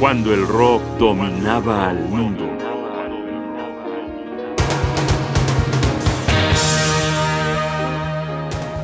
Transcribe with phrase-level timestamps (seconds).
[0.00, 2.48] cuando el rock dominaba al mundo.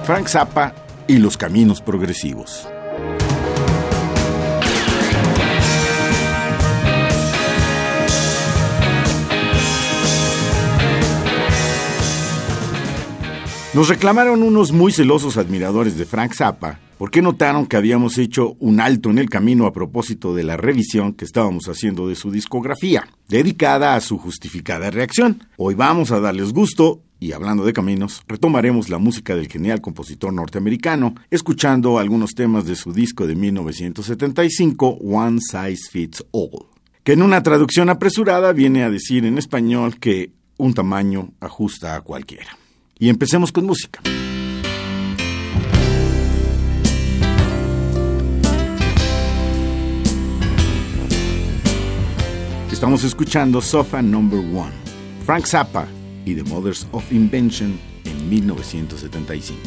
[0.05, 0.75] Frank Zappa
[1.07, 2.69] y los caminos progresivos.
[13.77, 18.81] Nos reclamaron unos muy celosos admiradores de Frank Zappa porque notaron que habíamos hecho un
[18.81, 23.07] alto en el camino a propósito de la revisión que estábamos haciendo de su discografía,
[23.29, 25.47] dedicada a su justificada reacción.
[25.59, 30.33] Hoy vamos a darles gusto y hablando de caminos, retomaremos la música del genial compositor
[30.33, 36.65] norteamericano, escuchando algunos temas de su disco de 1975, One Size Fits All,
[37.05, 42.01] que en una traducción apresurada viene a decir en español que un tamaño ajusta a
[42.01, 42.57] cualquiera.
[42.99, 44.01] Y empecemos con música.
[52.73, 54.73] Estamos escuchando Sofa Number One,
[55.25, 55.87] Frank Zappa
[56.25, 59.61] y The Mothers of Invention en 1975.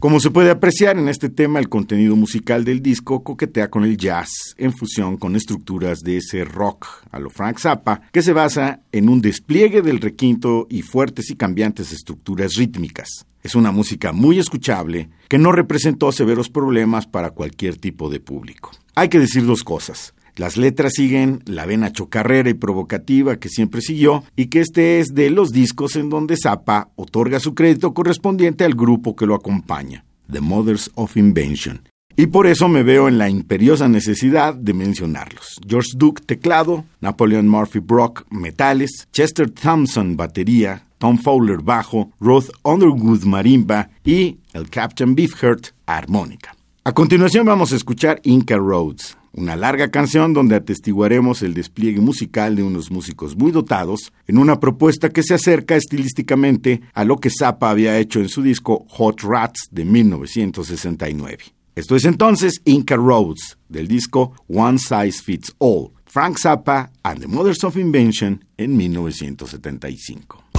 [0.00, 3.98] Como se puede apreciar en este tema, el contenido musical del disco coquetea con el
[3.98, 8.80] jazz en fusión con estructuras de ese rock a lo Frank Zappa, que se basa
[8.92, 13.26] en un despliegue del requinto y fuertes y cambiantes estructuras rítmicas.
[13.42, 18.70] Es una música muy escuchable que no representó severos problemas para cualquier tipo de público.
[18.94, 20.14] Hay que decir dos cosas.
[20.36, 25.08] Las letras siguen la vena chocarrera y provocativa que siempre siguió y que este es
[25.08, 30.04] de los discos en donde Zappa otorga su crédito correspondiente al grupo que lo acompaña,
[30.30, 31.82] The Mothers of Invention.
[32.16, 35.58] Y por eso me veo en la imperiosa necesidad de mencionarlos.
[35.66, 43.24] George Duke, teclado, Napoleon Murphy Brock, metales, Chester Thompson, batería, Tom Fowler, bajo, Ruth Underwood,
[43.24, 46.54] marimba y el Captain Beefheart, armónica.
[46.84, 52.56] A continuación vamos a escuchar Inca Roads, una larga canción donde atestiguaremos el despliegue musical
[52.56, 57.30] de unos músicos muy dotados en una propuesta que se acerca estilísticamente a lo que
[57.30, 61.38] Zappa había hecho en su disco Hot Rats de 1969.
[61.76, 67.28] Esto es entonces Inca Roads del disco One Size Fits All, Frank Zappa and the
[67.28, 70.49] Mothers of Invention en 1975.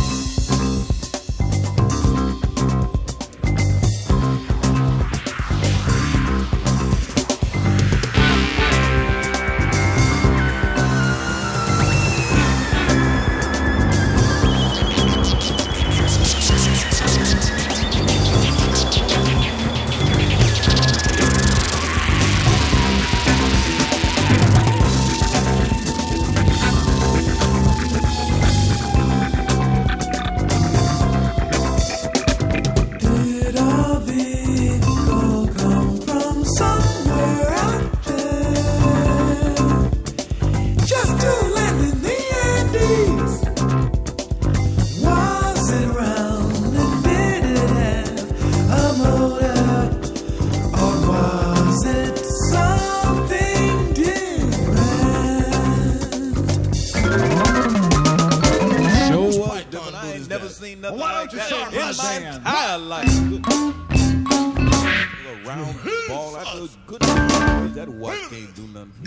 [68.41, 69.01] Can't do nothing.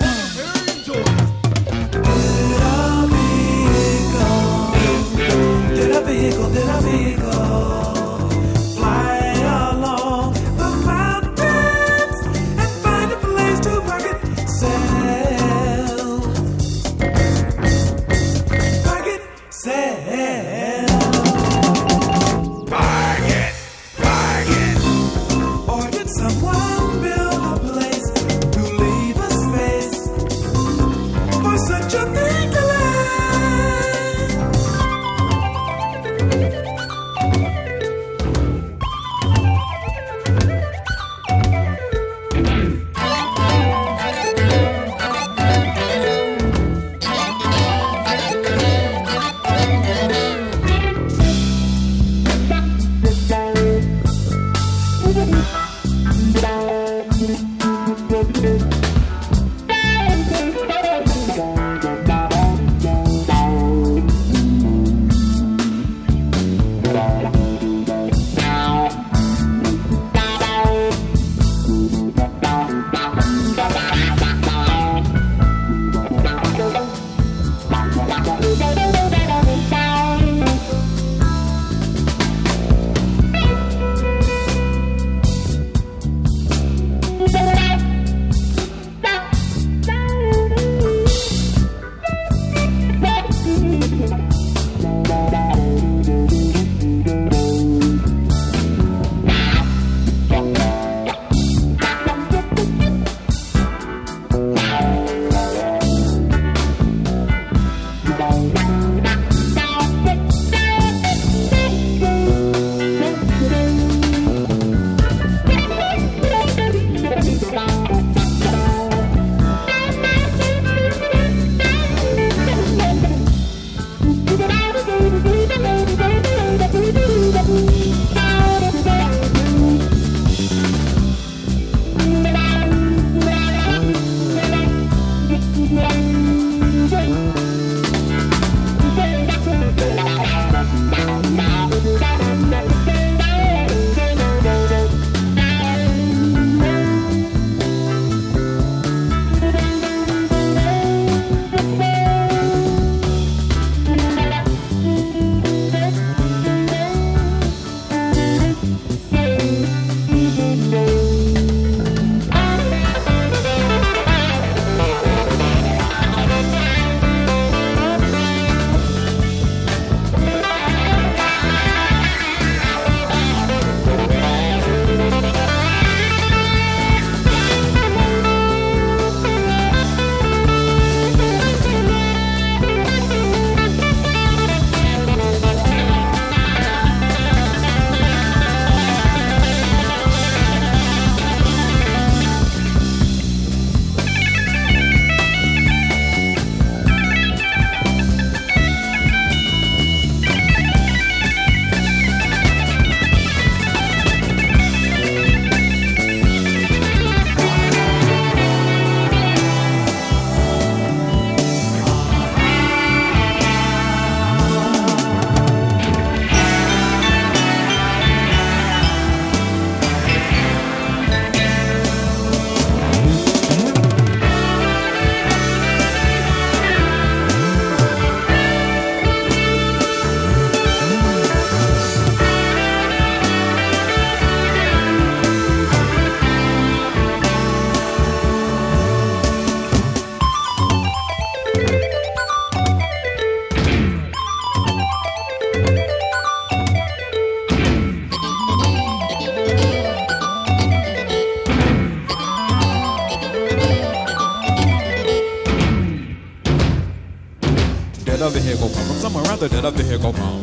[258.19, 258.87] that other hair go pop.
[258.87, 260.35] From somewhere around there that other hair go pop.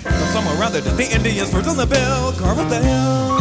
[0.00, 2.32] From somewhere around there that the Indians first on the bill.
[2.32, 3.39] Carve up the hill.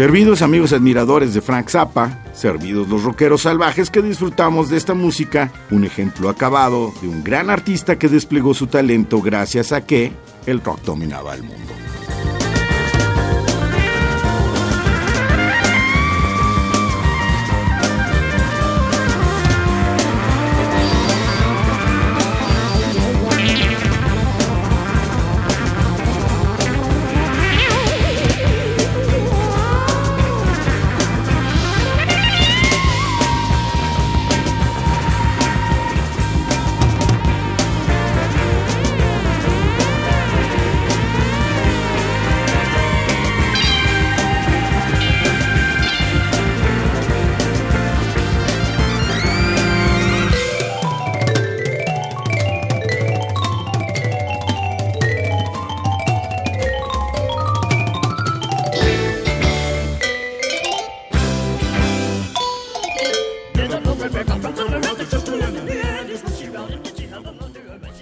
[0.00, 5.52] Servidos amigos admiradores de Frank Zappa, servidos los rockeros salvajes que disfrutamos de esta música,
[5.70, 10.14] un ejemplo acabado de un gran artista que desplegó su talento gracias a que
[10.46, 11.74] el rock dominaba el mundo.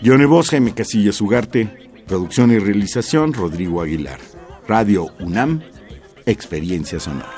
[0.09, 1.69] Johnny Voz, Jaime Casillas Ugarte,
[2.07, 4.19] producción y realización Rodrigo Aguilar.
[4.67, 5.61] Radio UNAM,
[6.25, 7.29] experiencia sonora.